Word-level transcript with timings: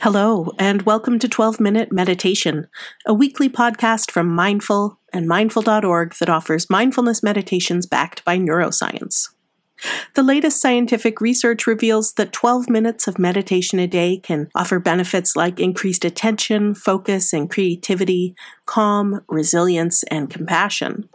Hello, 0.00 0.52
and 0.60 0.82
welcome 0.82 1.18
to 1.18 1.28
12 1.28 1.58
Minute 1.58 1.90
Meditation, 1.90 2.68
a 3.04 3.12
weekly 3.12 3.48
podcast 3.48 4.12
from 4.12 4.28
Mindful 4.28 4.96
and 5.12 5.26
mindful.org 5.26 6.14
that 6.20 6.28
offers 6.30 6.70
mindfulness 6.70 7.20
meditations 7.20 7.84
backed 7.84 8.24
by 8.24 8.38
neuroscience. 8.38 9.30
The 10.14 10.22
latest 10.22 10.60
scientific 10.60 11.20
research 11.20 11.66
reveals 11.66 12.12
that 12.12 12.32
12 12.32 12.70
minutes 12.70 13.08
of 13.08 13.18
meditation 13.18 13.80
a 13.80 13.88
day 13.88 14.18
can 14.18 14.48
offer 14.54 14.78
benefits 14.78 15.34
like 15.34 15.58
increased 15.58 16.04
attention, 16.04 16.76
focus, 16.76 17.32
and 17.32 17.50
creativity, 17.50 18.36
calm, 18.66 19.22
resilience, 19.28 20.04
and 20.04 20.30
compassion. 20.30 21.08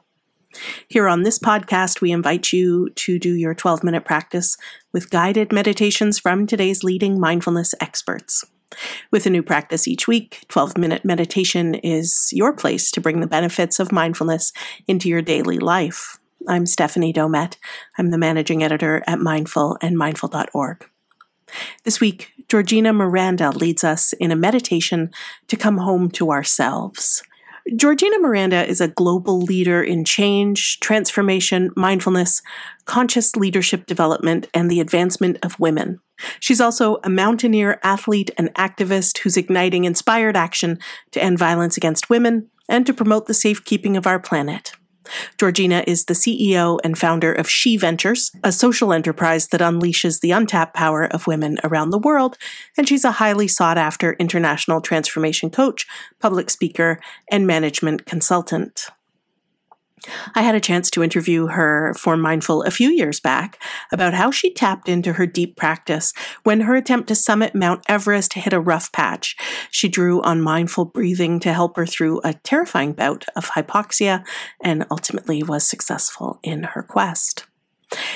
Here 0.90 1.08
on 1.08 1.24
this 1.24 1.40
podcast, 1.40 2.02
we 2.02 2.12
invite 2.12 2.52
you 2.52 2.90
to 2.96 3.18
do 3.18 3.34
your 3.34 3.56
12 3.56 3.82
minute 3.82 4.04
practice 4.04 4.58
with 4.92 5.10
guided 5.10 5.54
meditations 5.54 6.20
from 6.20 6.46
today's 6.46 6.84
leading 6.84 7.18
mindfulness 7.18 7.74
experts. 7.80 8.44
With 9.12 9.26
a 9.26 9.30
new 9.30 9.44
practice 9.44 9.88
each 9.88 10.08
week, 10.08 10.45
12 10.50 10.77
minute 10.77 11.05
meditation 11.05 11.76
is 11.76 12.30
your 12.32 12.54
place 12.54 12.91
to 12.91 13.02
bring 13.02 13.20
the 13.20 13.27
benefits 13.27 13.80
of 13.80 13.91
mindfulness 13.91 14.52
into 14.88 15.09
your 15.09 15.22
daily 15.22 15.59
life. 15.59 16.18
I'm 16.48 16.66
Stephanie 16.66 17.13
Domet. 17.13 17.55
I'm 17.98 18.12
the 18.12 18.18
managing 18.18 18.63
editor 18.63 19.04
at 19.08 19.20
Mindful 19.20 19.77
and 19.82 19.98
mindful.org. 19.98 20.90
This 21.84 21.99
week, 21.99 22.34
Georgina 22.49 22.94
Miranda 22.94 23.52
leads 23.52 23.84
us 23.84 24.13
in 24.13 24.32
a 24.32 24.36
meditation 24.36 25.12
to 25.48 25.55
come 25.55 25.77
home 25.77 26.10
to 26.12 26.32
ourselves. 26.32 27.24
Georgina 27.76 28.20
Miranda 28.20 28.68
is 28.68 28.82
a 28.82 28.90
global 28.90 29.40
leader 29.40 29.82
in 29.82 30.04
change, 30.04 30.80
transformation, 30.82 31.71
mindfulness, 31.77 32.41
conscious 32.85 33.35
leadership 33.38 33.85
development, 33.85 34.48
and 34.54 34.70
the 34.70 34.82
advancement 34.82 35.38
of 35.44 35.60
women. 35.60 36.02
She's 36.40 36.62
also 36.62 36.98
a 37.04 37.09
mountaineer, 37.09 37.80
athlete, 37.84 38.32
and 38.38 38.54
activist 38.55 39.20
who's 39.20 39.38
igniting 39.38 39.86
inspired 39.86 40.38
action 40.38 40.80
to 41.12 41.23
end 41.23 41.38
violence 41.38 41.77
against 41.77 42.09
women 42.09 42.49
and 42.70 42.85
to 42.85 42.93
promote 42.93 43.27
the 43.27 43.34
safekeeping 43.34 43.98
of 43.98 44.07
our 44.07 44.20
planet. 44.20 44.74
Georgina 45.38 45.84
is 45.85 46.05
the 46.05 46.13
CEO 46.13 46.79
and 46.84 46.98
founder 46.98 47.34
of 47.34 47.49
She 47.49 47.77
Ventures, 47.77 48.32
a 48.44 48.51
social 48.51 48.94
enterprise 48.94 49.48
that 49.48 49.62
unleashes 49.62 50.21
the 50.21 50.32
untapped 50.32 50.74
power 50.74 51.05
of 51.05 51.27
women 51.27 51.57
around 51.63 51.90
the 51.90 51.99
world, 51.99 52.38
and 52.77 52.88
she's 52.88 53.04
a 53.04 53.13
highly 53.13 53.48
sought 53.48 53.77
after 53.77 54.13
international 54.13 54.82
transformation 54.82 55.49
coach, 55.49 55.85
public 56.20 56.49
speaker, 56.49 56.99
and 57.29 57.46
management 57.46 58.05
consultant. 58.05 58.88
I 60.35 60.41
had 60.41 60.55
a 60.55 60.59
chance 60.59 60.90
to 60.91 61.04
interview 61.04 61.48
her 61.48 61.93
for 61.96 62.18
Mindful 62.18 62.63
a 62.63 62.71
few 62.71 62.90
years 62.90 63.20
back 63.20 63.62
about 63.91 64.13
how 64.13 64.31
she 64.31 64.53
tapped 64.53 64.90
into 64.90 65.13
her 65.13 65.25
deep 65.25 65.56
practice 65.56 66.13
when 66.44 66.62
her 66.62 66.75
attempt 66.75 67.07
to 67.09 67.16
summit 67.16 67.56
Mount 67.56 67.84
Everest 67.88 68.34
hit 68.34 68.53
a 68.53 68.59
rough 68.59 68.91
patch. 68.91 69.35
She 69.72 69.88
drew 69.88 70.22
on 70.22 70.41
mindful 70.41 70.85
breathing 70.85 71.40
to 71.41 71.53
help 71.53 71.78
her 71.78 71.85
through 71.85 72.22
a 72.23 72.34
terrifying 72.34 72.94
bout 72.94 73.25
of 73.35 73.51
hypoxia 73.51 74.25
and 74.62 74.85
ultimately 74.91 75.44
was 75.44 75.68
successful 75.68 76.40
in 76.44 76.63
her 76.63 76.84
quest. 76.84 77.45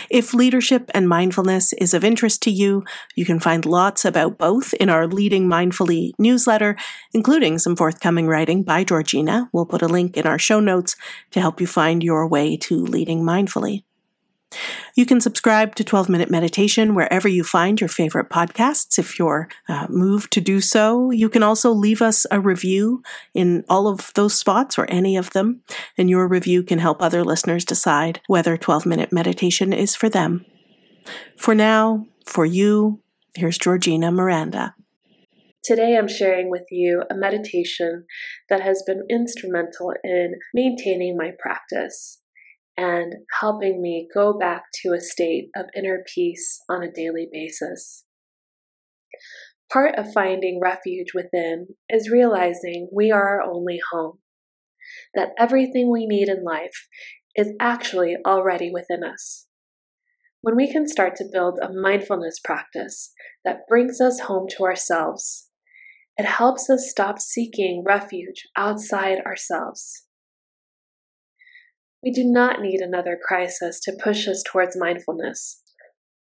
If 0.10 0.34
leadership 0.34 0.92
and 0.94 1.10
mindfulness 1.10 1.74
is 1.74 1.94
of 1.94 2.04
interest 2.04 2.42
to 2.44 2.52
you, 2.52 2.84
you 3.16 3.26
can 3.26 3.40
find 3.40 3.66
lots 3.66 4.06
about 4.06 4.38
both 4.38 4.74
in 4.76 4.90
our 4.90 5.08
Leading 5.08 5.48
Mindfully 5.48 6.12
newsletter, 6.20 6.76
including 7.14 7.58
some 7.58 7.76
forthcoming 7.76 8.28
writing 8.28 8.64
by 8.64 8.84
Georgina. 8.84 9.50
We'll 9.52 9.66
put 9.66 9.82
a 9.82 9.88
link 9.88 10.18
in 10.18 10.28
our 10.28 10.40
show 10.40 10.60
notes 10.60 10.96
to 11.32 11.42
help 11.42 11.60
you 11.60 11.68
find 11.68 12.04
your 12.04 12.28
way 12.28 12.58
to 12.58 12.84
leading 12.84 13.24
mindfully. 13.24 13.87
You 14.96 15.06
can 15.06 15.20
subscribe 15.20 15.76
to 15.76 15.84
12 15.84 16.10
Minute 16.10 16.32
Meditation 16.32 16.96
wherever 16.96 17.28
you 17.28 17.44
find 17.44 17.80
your 17.80 17.90
favorite 17.90 18.30
podcasts 18.30 18.98
if 18.98 19.20
you're 19.20 19.50
uh, 19.68 19.88
moved 19.90 20.32
to 20.34 20.42
do 20.42 20.62
so. 20.62 21.12
You 21.12 21.30
can 21.30 21.44
also 21.44 21.72
leave 21.72 22.02
us 22.02 22.26
a 22.32 22.40
review 22.40 23.04
in 23.34 23.66
all 23.70 23.88
of 23.88 24.12
those 24.16 24.34
spots 24.34 24.78
or 24.80 24.90
any 24.90 25.18
of 25.18 25.32
them, 25.32 25.62
and 25.98 26.10
your 26.10 26.28
review 26.28 26.64
can 26.64 26.80
help 26.80 27.02
other 27.02 27.24
listeners 27.24 27.66
decide 27.66 28.22
whether 28.28 28.58
12 28.58 28.86
Minute 28.86 29.12
Meditation 29.12 29.74
is 29.74 29.96
for 29.96 30.10
them. 30.10 30.46
For 31.38 31.54
now, 31.54 32.06
for 32.26 32.46
you, 32.46 33.02
here's 33.36 33.58
Georgina 33.58 34.12
Miranda. 34.12 34.76
Today, 35.64 35.98
I'm 35.98 36.08
sharing 36.08 36.50
with 36.50 36.66
you 36.72 37.04
a 37.12 37.16
meditation 37.16 38.06
that 38.50 38.62
has 38.62 38.84
been 38.88 39.04
instrumental 39.10 39.94
in 40.04 40.36
maintaining 40.54 41.18
my 41.18 41.32
practice 41.38 42.22
and 42.78 43.16
helping 43.42 43.82
me 43.82 44.08
go 44.14 44.38
back 44.38 44.64
to 44.82 44.94
a 44.94 45.02
state 45.02 45.50
of 45.56 45.66
inner 45.76 46.04
peace 46.14 46.62
on 46.70 46.84
a 46.84 46.92
daily 46.92 47.28
basis. 47.32 48.06
Part 49.72 49.96
of 49.96 50.14
finding 50.14 50.60
refuge 50.62 51.14
within 51.14 51.68
is 51.90 52.12
realizing 52.12 52.88
we 52.94 53.12
are 53.12 53.42
our 53.42 53.42
only 53.42 53.80
home, 53.92 54.20
that 55.16 55.32
everything 55.40 55.92
we 55.92 56.06
need 56.06 56.30
in 56.30 56.44
life 56.44 56.88
is 57.36 57.52
actually 57.60 58.16
already 58.26 58.72
within 58.72 59.04
us. 59.04 59.48
When 60.42 60.56
we 60.56 60.72
can 60.72 60.88
start 60.88 61.16
to 61.18 61.30
build 61.30 61.60
a 61.60 61.74
mindfulness 61.74 62.40
practice 62.40 63.12
that 63.44 63.68
brings 63.68 64.00
us 64.00 64.22
home 64.22 64.48
to 64.56 64.64
ourselves, 64.64 65.50
it 66.16 66.26
helps 66.26 66.70
us 66.70 66.90
stop 66.90 67.20
seeking 67.20 67.84
refuge 67.86 68.44
outside 68.56 69.20
ourselves 69.26 70.07
we 72.04 72.12
do 72.12 72.24
not 72.24 72.62
need 72.62 72.80
another 72.80 73.18
crisis 73.22 73.80
to 73.82 73.98
push 74.04 74.28
us 74.28 74.44
towards 74.46 74.78
mindfulness. 74.78 75.62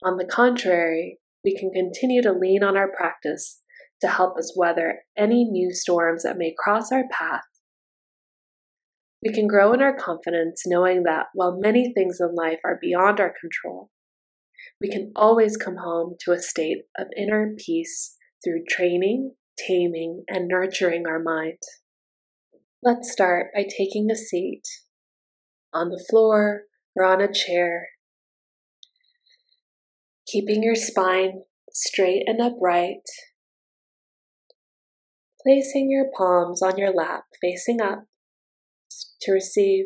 On 0.04 0.18
the 0.18 0.26
contrary, 0.26 1.20
we 1.44 1.58
can 1.58 1.72
continue 1.72 2.22
to 2.22 2.32
lean 2.32 2.64
on 2.64 2.78
our 2.78 2.92
practice 2.92 3.62
to 4.02 4.08
help 4.08 4.38
us 4.38 4.54
weather 4.58 5.00
any 5.18 5.44
new 5.46 5.74
storms 5.74 6.24
that 6.24 6.38
may 6.38 6.54
cross 6.58 6.92
our 6.92 7.04
path. 7.12 7.44
We 9.24 9.34
can 9.34 9.48
grow 9.48 9.74
in 9.74 9.82
our 9.82 9.96
confidence 9.96 10.64
knowing 10.66 11.04
that 11.04 11.28
while 11.34 11.58
many 11.60 11.92
things 11.94 12.18
in 12.20 12.36
life 12.36 12.60
are 12.64 12.80
beyond 12.82 13.20
our 13.20 13.34
control, 13.40 13.90
we 14.80 14.90
can 14.90 15.12
always 15.16 15.58
come 15.58 15.78
home 15.78 16.16
to 16.22 16.32
a 16.32 16.40
state 16.40 16.84
of 16.98 17.08
inner 17.18 17.54
peace 17.58 18.16
through 18.44 18.64
training, 18.70 19.34
taming, 19.58 20.24
and 20.28 20.48
nurturing 20.48 21.06
our 21.08 21.20
mind. 21.20 21.58
Let's 22.84 23.12
start 23.12 23.48
by 23.56 23.64
taking 23.64 24.12
a 24.12 24.16
seat 24.16 24.64
on 25.76 25.90
the 25.90 26.04
floor 26.10 26.62
or 26.96 27.04
on 27.04 27.22
a 27.22 27.32
chair. 27.32 27.90
Keeping 30.26 30.64
your 30.64 30.76
spine 30.76 31.44
straight 31.72 32.24
and 32.26 32.42
upright. 32.42 33.04
Placing 35.44 35.92
your 35.92 36.06
palms 36.18 36.64
on 36.64 36.78
your 36.78 36.92
lap 36.92 37.26
facing 37.42 37.82
up 37.82 38.06
to 39.22 39.32
receive. 39.32 39.86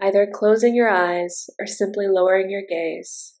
Either 0.00 0.28
closing 0.32 0.74
your 0.74 0.90
eyes 0.90 1.46
or 1.58 1.66
simply 1.66 2.06
lowering 2.08 2.50
your 2.50 2.62
gaze. 2.68 3.34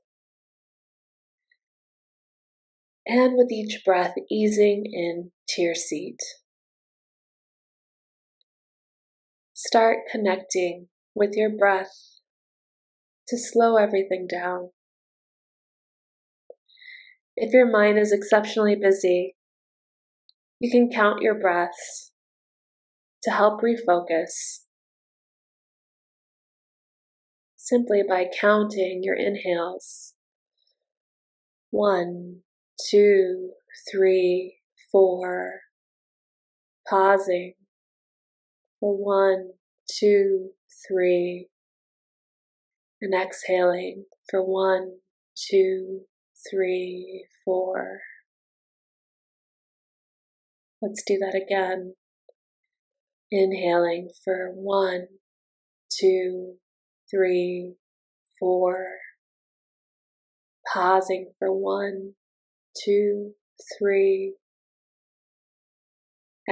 And 3.06 3.36
with 3.36 3.50
each 3.50 3.82
breath, 3.84 4.14
easing 4.30 4.84
into 4.86 5.60
your 5.60 5.74
seat. 5.74 6.18
Start 9.64 9.98
connecting 10.10 10.88
with 11.14 11.34
your 11.34 11.48
breath 11.48 12.18
to 13.28 13.38
slow 13.38 13.76
everything 13.76 14.26
down. 14.28 14.70
If 17.36 17.54
your 17.54 17.70
mind 17.70 17.96
is 17.96 18.12
exceptionally 18.12 18.74
busy, 18.74 19.36
you 20.58 20.68
can 20.68 20.90
count 20.92 21.22
your 21.22 21.38
breaths 21.38 22.10
to 23.22 23.30
help 23.30 23.60
refocus 23.62 24.64
simply 27.54 28.02
by 28.06 28.24
counting 28.40 29.02
your 29.04 29.14
inhales. 29.14 30.14
One, 31.70 32.40
two, 32.90 33.50
three, 33.90 34.56
four. 34.90 35.60
Pausing 36.90 37.54
for 38.82 38.96
one, 38.96 39.50
two, 39.88 40.50
three, 40.88 41.46
and 43.00 43.14
exhaling 43.14 44.06
for 44.28 44.42
one, 44.42 44.94
two, 45.36 46.00
three, 46.50 47.24
four. 47.44 48.00
Let's 50.82 51.04
do 51.06 51.16
that 51.20 51.40
again. 51.40 51.94
Inhaling 53.30 54.10
for 54.24 54.50
one, 54.52 55.06
two, 55.88 56.54
three, 57.08 57.74
four. 58.40 58.86
Pausing 60.72 61.30
for 61.38 61.52
one, 61.52 62.14
two, 62.84 63.34
three. 63.78 64.34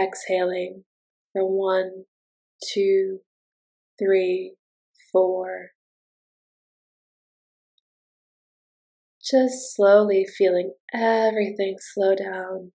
Exhaling 0.00 0.84
for 1.32 1.44
one, 1.44 2.04
two, 2.62 3.20
three, 3.98 4.54
four. 5.12 5.70
Just 9.22 9.74
slowly 9.74 10.26
feeling 10.26 10.72
everything 10.92 11.76
slow 11.78 12.14
down. 12.14 12.72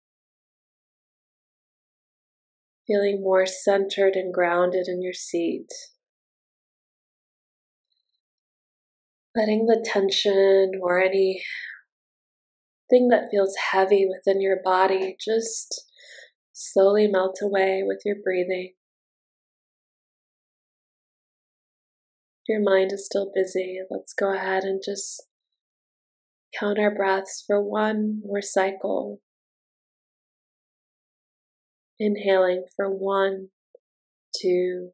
Feeling 2.86 3.22
more 3.22 3.46
centered 3.46 4.14
and 4.14 4.32
grounded 4.32 4.86
in 4.86 5.02
your 5.02 5.14
seat. 5.14 5.68
Letting 9.34 9.66
the 9.66 9.82
tension 9.84 10.72
or 10.80 11.02
any 11.02 11.42
thing 12.90 13.08
that 13.08 13.28
feels 13.30 13.54
heavy 13.72 14.06
within 14.06 14.40
your 14.40 14.58
body 14.62 15.16
just 15.18 15.86
slowly 16.52 17.08
melt 17.08 17.38
away 17.42 17.82
with 17.84 18.02
your 18.04 18.16
breathing. 18.22 18.74
Your 22.48 22.60
mind 22.60 22.92
is 22.92 23.06
still 23.06 23.30
busy, 23.34 23.78
let's 23.90 24.12
go 24.12 24.34
ahead 24.34 24.64
and 24.64 24.82
just 24.84 25.22
count 26.58 26.78
our 26.78 26.94
breaths 26.94 27.42
for 27.46 27.62
one 27.62 28.20
more 28.24 28.42
cycle. 28.42 29.20
Inhaling 31.98 32.64
for 32.76 32.90
one, 32.90 33.48
two, 34.40 34.90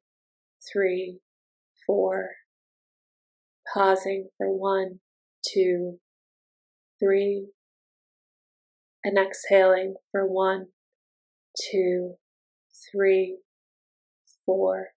three, 0.73 1.19
four. 1.87 2.31
Pausing 3.73 4.29
for 4.37 4.51
one, 4.51 5.01
two, 5.47 5.99
three. 6.99 7.49
And 9.03 9.19
exhaling 9.19 9.95
for 10.13 10.27
one, 10.27 10.67
two, 11.71 12.15
three, 12.93 13.39
four. 14.45 14.89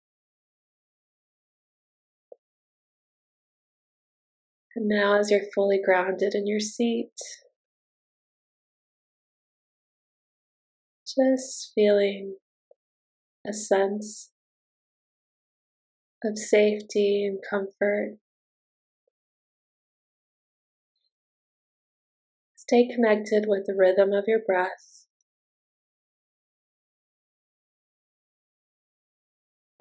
And 4.76 4.88
now, 4.88 5.20
as 5.20 5.30
you're 5.30 5.52
fully 5.54 5.80
grounded 5.84 6.34
in 6.34 6.48
your 6.48 6.60
seat, 6.60 7.12
just 11.06 11.72
feeling 11.76 12.38
a 13.48 13.54
sense 13.54 14.32
of 16.24 16.38
safety 16.38 17.26
and 17.26 17.40
comfort. 17.48 18.18
Stay 22.56 22.88
connected 22.88 23.46
with 23.48 23.66
the 23.68 23.76
rhythm 23.76 24.14
of 24.14 24.24
your 24.26 24.40
breath. 24.40 25.06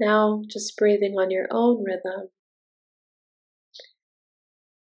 Now, 0.01 0.43
just 0.49 0.77
breathing 0.77 1.15
on 1.17 1.31
your 1.31 1.47
own 1.51 1.85
rhythm. 1.85 2.31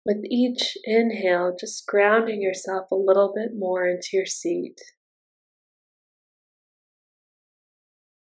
With 0.05 0.23
each 0.29 0.77
inhale, 0.83 1.55
just 1.59 1.87
grounding 1.87 2.39
yourself 2.39 2.91
a 2.91 2.95
little 2.95 3.33
bit 3.35 3.57
more 3.57 3.87
into 3.87 4.09
your 4.13 4.27
seat. 4.27 4.79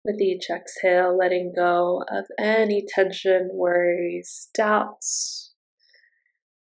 With 0.05 0.21
each 0.21 0.51
exhale, 0.51 1.17
letting 1.17 1.53
go 1.55 2.03
of 2.11 2.25
any 2.37 2.85
tension, 2.89 3.51
worries, 3.53 4.49
doubts, 4.53 5.53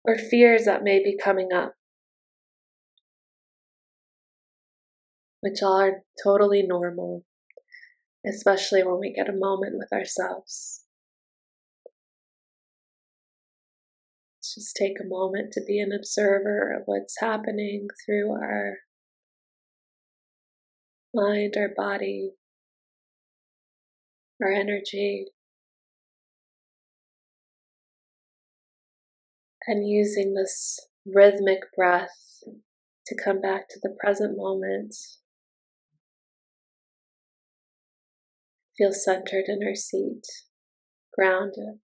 or 0.04 0.18
fears 0.18 0.66
that 0.66 0.82
may 0.82 1.02
be 1.02 1.16
coming 1.16 1.54
up, 1.54 1.74
which 5.40 5.62
are 5.62 6.02
totally 6.22 6.62
normal, 6.62 7.24
especially 8.26 8.82
when 8.82 8.98
we 9.00 9.14
get 9.14 9.30
a 9.30 9.32
moment 9.32 9.78
with 9.78 9.90
ourselves. 9.90 10.81
Just 14.54 14.76
take 14.76 14.98
a 15.00 15.08
moment 15.08 15.52
to 15.52 15.62
be 15.66 15.80
an 15.80 15.92
observer 15.92 16.72
of 16.72 16.82
what's 16.86 17.20
happening 17.20 17.88
through 18.04 18.32
our 18.32 18.78
mind, 21.14 21.54
our 21.56 21.70
body, 21.74 22.32
our 24.42 24.50
energy. 24.50 25.26
And 29.66 29.88
using 29.88 30.34
this 30.34 30.88
rhythmic 31.06 31.60
breath 31.76 32.42
to 33.06 33.16
come 33.22 33.40
back 33.40 33.68
to 33.68 33.78
the 33.82 33.94
present 34.00 34.36
moment. 34.36 34.94
Feel 38.76 38.92
centered 38.92 39.44
in 39.46 39.60
our 39.64 39.74
seat, 39.74 40.24
grounded. 41.16 41.80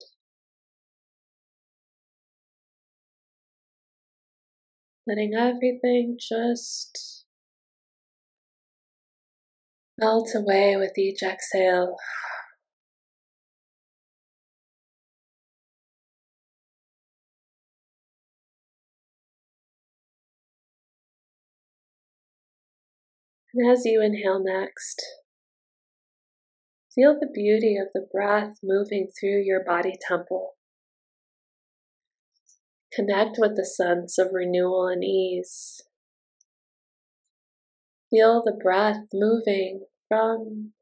Letting 5.09 5.35
everything 5.35 6.19
just 6.21 7.25
melt 9.97 10.35
away 10.35 10.77
with 10.77 10.99
each 10.99 11.23
exhale. 11.23 11.97
And 23.55 23.71
as 23.71 23.85
you 23.85 24.01
inhale 24.03 24.39
next, 24.43 25.03
feel 26.95 27.19
the 27.19 27.27
beauty 27.27 27.79
of 27.79 27.89
the 27.95 28.07
breath 28.13 28.59
moving 28.63 29.09
through 29.09 29.41
your 29.41 29.65
body 29.65 29.97
temple. 30.07 30.58
Connect 32.99 33.37
with 33.39 33.55
the 33.55 33.65
sense 33.65 34.19
of 34.19 34.33
renewal 34.33 34.89
and 34.89 35.05
ease. 35.05 35.83
Feel 38.11 38.43
the 38.45 38.59
breath 38.61 39.05
moving 39.15 39.83
from 40.09 40.73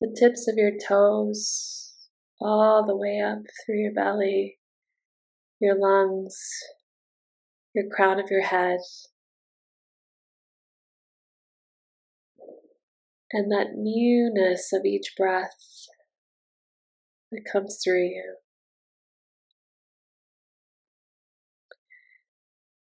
the 0.00 0.16
tips 0.18 0.48
of 0.48 0.54
your 0.56 0.70
toes 0.70 2.08
all 2.40 2.86
the 2.86 2.96
way 2.96 3.20
up 3.20 3.42
through 3.66 3.82
your 3.82 3.92
belly, 3.92 4.56
your 5.60 5.78
lungs, 5.78 6.38
your 7.74 7.84
crown 7.94 8.18
of 8.18 8.30
your 8.30 8.44
head. 8.44 8.78
And 13.30 13.52
that 13.52 13.74
newness 13.74 14.72
of 14.72 14.86
each 14.86 15.12
breath 15.18 15.50
that 17.30 17.44
comes 17.44 17.78
through 17.84 18.04
you. 18.04 18.36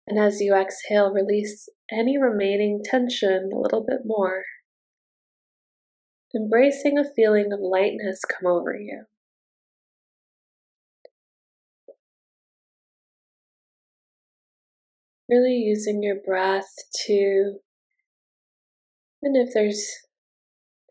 And 0.08 0.18
as 0.18 0.40
you 0.40 0.56
exhale, 0.56 1.12
release 1.12 1.68
any 1.92 2.18
remaining 2.18 2.82
tension 2.84 3.50
a 3.54 3.60
little 3.60 3.86
bit 3.86 4.00
more. 4.06 4.44
Embracing 6.34 6.98
a 6.98 7.04
feeling 7.04 7.52
of 7.52 7.60
lightness 7.60 8.22
come 8.24 8.50
over 8.50 8.74
you. 8.74 9.04
Really 15.30 15.56
using 15.56 16.02
your 16.02 16.16
breath 16.26 16.74
to, 17.06 17.58
and 19.22 19.36
if 19.36 19.54
there's 19.54 19.90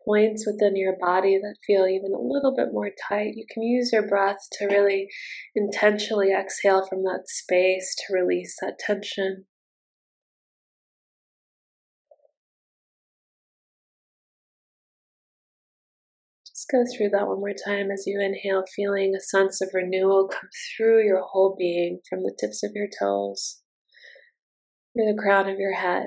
points 0.06 0.46
within 0.46 0.76
your 0.76 0.96
body 0.98 1.38
that 1.38 1.56
feel 1.66 1.86
even 1.86 2.12
a 2.14 2.20
little 2.20 2.54
bit 2.56 2.72
more 2.72 2.90
tight, 3.08 3.34
you 3.34 3.44
can 3.50 3.62
use 3.62 3.90
your 3.92 4.06
breath 4.06 4.38
to 4.52 4.66
really 4.66 5.08
intentionally 5.54 6.32
exhale 6.32 6.86
from 6.86 7.02
that 7.02 7.24
space 7.26 7.94
to 7.96 8.14
release 8.14 8.56
that 8.62 8.78
tension. 8.78 9.46
Just 16.46 16.68
go 16.70 16.84
through 16.96 17.10
that 17.10 17.26
one 17.26 17.40
more 17.40 17.54
time 17.66 17.90
as 17.90 18.04
you 18.06 18.20
inhale, 18.20 18.64
feeling 18.74 19.12
a 19.14 19.20
sense 19.20 19.60
of 19.60 19.68
renewal 19.74 20.28
come 20.28 20.48
through 20.76 21.04
your 21.04 21.22
whole 21.22 21.54
being 21.58 22.00
from 22.08 22.20
the 22.22 22.34
tips 22.40 22.62
of 22.62 22.70
your 22.74 22.88
toes, 22.98 23.60
through 24.94 25.12
the 25.12 25.20
crown 25.20 25.48
of 25.48 25.58
your 25.58 25.74
head. 25.74 26.06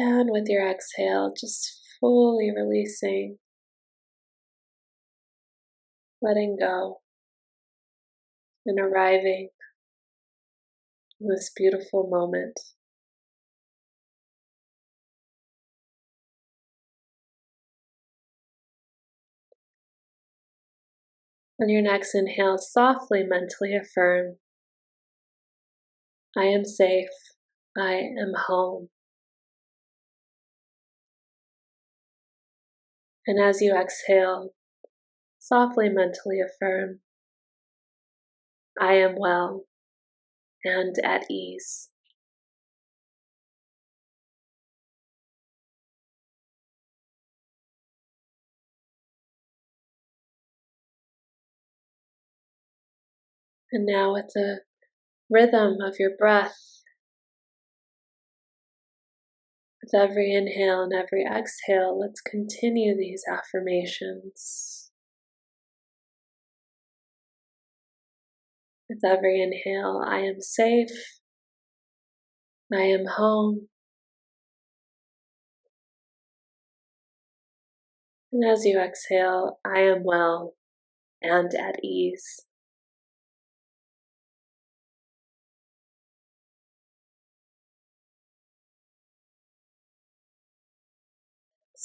And 0.00 0.30
with 0.30 0.44
your 0.46 0.64
exhale, 0.64 1.34
just 1.36 1.80
fully 1.98 2.52
releasing, 2.54 3.38
letting 6.22 6.56
go, 6.56 7.00
and 8.64 8.78
arriving 8.78 9.48
in 11.20 11.26
this 11.26 11.50
beautiful 11.56 12.08
moment. 12.08 12.60
On 21.60 21.68
your 21.68 21.82
next 21.82 22.14
inhale, 22.14 22.56
softly 22.56 23.24
mentally 23.24 23.74
affirm 23.74 24.36
I 26.36 26.44
am 26.44 26.64
safe. 26.64 27.08
I 27.76 27.94
am 27.94 28.34
home. 28.46 28.90
And 33.28 33.38
as 33.38 33.60
you 33.60 33.76
exhale, 33.76 34.54
softly 35.38 35.90
mentally 35.90 36.40
affirm 36.40 37.00
I 38.80 38.94
am 38.94 39.16
well 39.18 39.64
and 40.64 40.96
at 41.04 41.30
ease. 41.30 41.90
And 53.70 53.84
now, 53.84 54.14
with 54.14 54.30
the 54.34 54.62
rhythm 55.28 55.82
of 55.82 55.96
your 55.98 56.16
breath, 56.16 56.77
with 59.90 60.00
every 60.00 60.34
inhale 60.34 60.82
and 60.82 60.92
every 60.92 61.24
exhale, 61.24 61.98
let's 61.98 62.20
continue 62.20 62.96
these 62.96 63.24
affirmations. 63.30 64.90
With 68.88 69.00
every 69.04 69.42
inhale, 69.42 70.02
I 70.04 70.20
am 70.20 70.40
safe. 70.40 71.20
I 72.72 72.82
am 72.82 73.06
home. 73.06 73.68
And 78.32 78.44
as 78.44 78.64
you 78.64 78.78
exhale, 78.78 79.58
I 79.64 79.80
am 79.80 80.04
well 80.04 80.54
and 81.22 81.52
at 81.54 81.82
ease. 81.84 82.42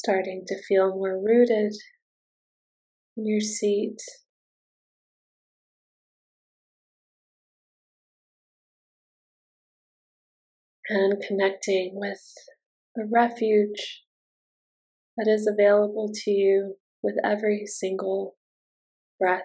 Starting 0.03 0.43
to 0.45 0.61
feel 0.61 0.89
more 0.89 1.17
rooted 1.17 1.73
in 3.15 3.25
your 3.25 3.39
seat. 3.39 3.97
And 10.89 11.23
connecting 11.25 11.91
with 11.93 12.21
the 12.95 13.07
refuge 13.09 14.03
that 15.15 15.27
is 15.29 15.47
available 15.47 16.11
to 16.13 16.31
you 16.31 16.75
with 17.01 17.15
every 17.23 17.65
single 17.65 18.35
breath. 19.17 19.41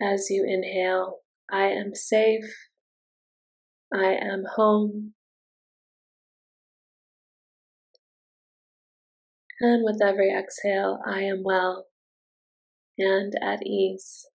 As 0.00 0.26
you 0.28 0.44
inhale, 0.46 1.20
I 1.50 1.68
am 1.68 1.94
safe, 1.94 2.44
I 3.92 4.12
am 4.12 4.44
home, 4.56 5.14
And 9.60 9.84
with 9.84 10.02
every 10.02 10.30
exhale, 10.32 11.00
I 11.06 11.22
am 11.22 11.42
well 11.44 11.86
and 12.98 13.34
at 13.42 13.66
ease. 13.66 14.29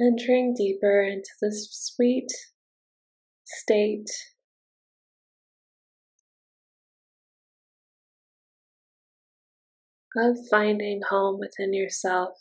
Entering 0.00 0.54
deeper 0.54 1.02
into 1.02 1.30
this 1.40 1.68
sweet 1.70 2.30
state 3.44 4.10
of 10.16 10.36
finding 10.50 11.00
home 11.08 11.38
within 11.38 11.72
yourself 11.72 12.36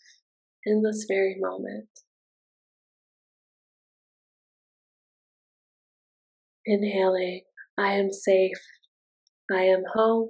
in 0.66 0.82
this 0.82 1.06
very 1.08 1.36
moment. 1.40 1.88
Inhaling, 6.66 7.42
I 7.78 7.94
am 7.94 8.12
safe, 8.12 8.62
I 9.52 9.64
am 9.64 9.84
home. 9.94 10.30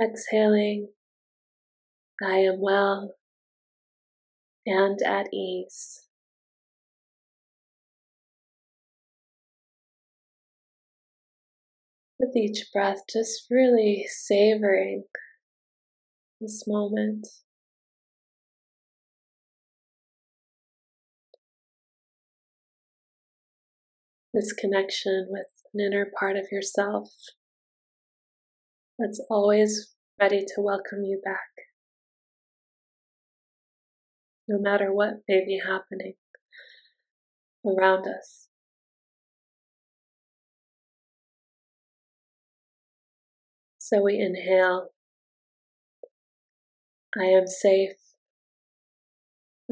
Exhaling, 0.00 0.88
I 2.24 2.38
am 2.38 2.60
well 2.60 3.14
and 4.66 5.00
at 5.02 5.32
ease. 5.32 6.06
With 12.18 12.36
each 12.36 12.66
breath, 12.72 13.00
just 13.12 13.46
really 13.50 14.06
savoring 14.08 15.04
this 16.40 16.64
moment. 16.66 17.26
This 24.32 24.52
connection 24.52 25.26
with 25.28 25.46
an 25.74 25.80
inner 25.80 26.10
part 26.18 26.36
of 26.36 26.46
yourself 26.50 27.10
that's 28.98 29.20
always 29.28 29.94
ready 30.18 30.44
to 30.54 30.60
welcome 30.60 31.02
you 31.02 31.20
back 31.24 31.71
no 34.48 34.58
matter 34.58 34.92
what 34.92 35.22
may 35.28 35.44
be 35.44 35.60
happening 35.64 36.14
around 37.66 38.06
us. 38.06 38.48
So 43.78 44.02
we 44.02 44.18
inhale. 44.18 44.88
I 47.18 47.24
am 47.24 47.46
safe. 47.46 47.96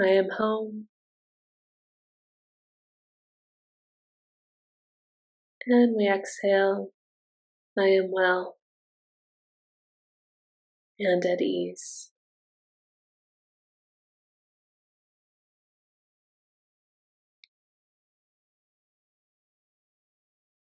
I 0.01 0.09
am 0.09 0.29
home. 0.37 0.89
And 5.67 5.97
we 5.97 6.09
exhale. 6.09 6.91
I 7.79 7.89
am 7.89 8.11
well 8.13 8.57
and 10.99 11.25
at 11.25 11.41
ease. 11.41 12.11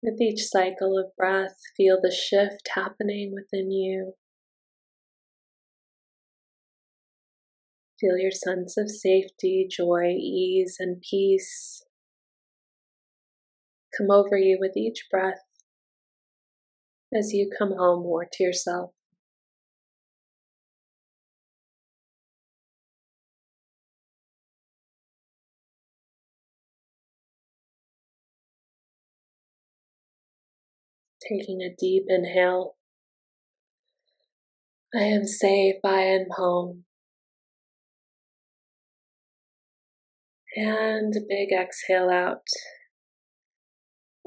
With 0.04 0.20
each 0.20 0.44
cycle 0.46 0.98
of 0.98 1.16
breath, 1.16 1.58
feel 1.78 2.00
the 2.02 2.12
shift 2.12 2.70
happening 2.74 3.34
within 3.34 3.72
you. 3.72 4.14
Feel 8.00 8.18
your 8.18 8.32
sense 8.32 8.78
of 8.78 8.90
safety, 8.90 9.68
joy, 9.70 10.16
ease, 10.18 10.78
and 10.80 11.02
peace 11.08 11.84
come 13.98 14.10
over 14.10 14.38
you 14.38 14.58
with 14.60 14.76
each 14.76 15.08
breath 15.10 15.44
as 17.14 17.34
you 17.34 17.50
come 17.58 17.74
home 17.78 18.04
more 18.04 18.26
to 18.32 18.44
yourself. 18.44 18.92
Taking 31.32 31.62
a 31.62 31.74
deep 31.74 32.04
inhale. 32.10 32.76
I 34.94 35.04
am 35.04 35.26
safe, 35.26 35.76
I 35.86 36.02
am 36.02 36.26
home. 36.32 36.84
And 40.58 41.16
a 41.16 41.22
big 41.22 41.54
exhale 41.54 42.10
out. 42.10 42.48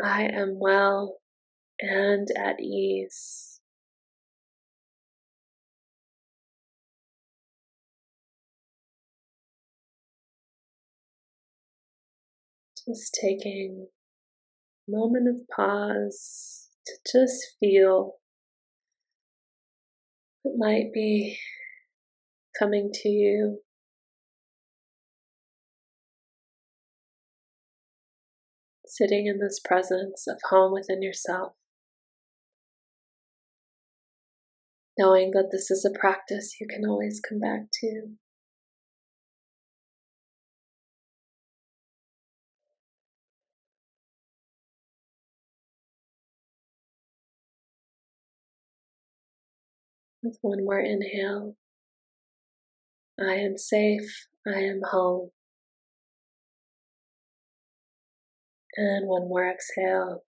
I 0.03 0.23
am 0.23 0.59
well 0.59 1.19
and 1.79 2.29
at 2.39 2.61
ease. 2.61 3.61
Just 12.89 13.19
taking 13.21 13.89
a 14.89 14.91
moment 14.91 15.29
of 15.29 15.47
pause 15.55 16.63
to 16.87 16.93
just 17.11 17.55
feel 17.61 18.14
what 20.43 20.55
might 20.59 20.93
be 20.93 21.38
coming 22.59 22.91
to 22.93 23.09
you. 23.09 23.61
Sitting 28.87 29.26
in 29.26 29.41
this 29.41 29.61
presence 29.64 30.26
of 30.29 30.38
home 30.50 30.73
within 30.73 31.03
yourself. 31.03 31.55
Knowing 34.97 35.33
that 35.33 35.49
this 35.50 35.71
is 35.71 35.85
a 35.85 35.99
practice 35.99 36.57
you 36.61 36.69
can 36.69 36.88
always 36.88 37.21
come 37.21 37.41
back 37.41 37.62
to. 37.81 38.17
With 50.25 50.38
one 50.40 50.64
more 50.64 50.81
inhale, 50.81 51.54
I 53.21 53.35
am 53.35 53.59
safe, 53.59 54.26
I 54.47 54.61
am 54.61 54.81
home. 54.83 55.33
And 58.75 59.07
one 59.07 59.28
more 59.28 59.47
exhale, 59.47 60.25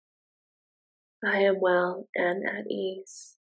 I 1.25 1.43
am 1.43 1.61
well 1.61 2.09
and 2.17 2.43
at 2.45 2.69
ease. 2.69 3.37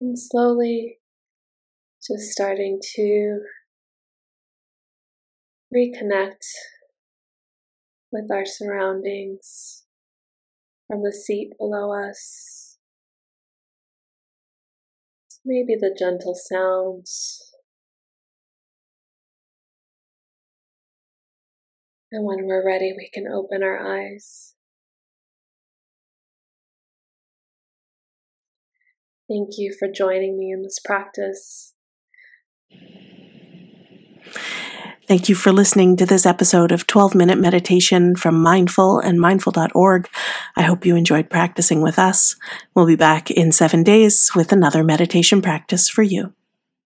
And 0.00 0.18
slowly 0.18 1.00
just 2.02 2.32
starting 2.32 2.80
to 2.94 3.40
reconnect 5.74 6.46
with 8.10 8.30
our 8.32 8.46
surroundings 8.46 9.84
from 10.90 11.04
the 11.04 11.12
seat 11.12 11.52
below 11.56 11.92
us. 11.92 12.78
Maybe 15.44 15.76
the 15.76 15.94
gentle 15.96 16.34
sounds. 16.34 17.40
And 22.10 22.24
when 22.24 22.44
we're 22.44 22.66
ready, 22.66 22.92
we 22.96 23.08
can 23.14 23.28
open 23.32 23.62
our 23.62 23.78
eyes. 23.78 24.54
Thank 29.28 29.50
you 29.58 29.72
for 29.78 29.86
joining 29.86 30.36
me 30.36 30.50
in 30.50 30.62
this 30.62 30.80
practice. 30.84 31.74
Thank 35.06 35.28
you 35.28 35.34
for 35.34 35.52
listening 35.52 35.96
to 35.96 36.06
this 36.06 36.24
episode 36.24 36.70
of 36.70 36.86
12 36.86 37.16
Minute 37.16 37.38
Meditation 37.38 38.14
from 38.14 38.40
Mindful 38.40 39.00
and 39.00 39.20
Mindful.org. 39.20 40.08
I 40.56 40.62
hope 40.62 40.86
you 40.86 40.94
enjoyed 40.94 41.28
practicing 41.28 41.82
with 41.82 41.98
us. 41.98 42.36
We'll 42.74 42.86
be 42.86 42.96
back 42.96 43.30
in 43.30 43.50
seven 43.50 43.82
days 43.82 44.30
with 44.36 44.52
another 44.52 44.84
meditation 44.84 45.42
practice 45.42 45.88
for 45.88 46.02
you. 46.02 46.32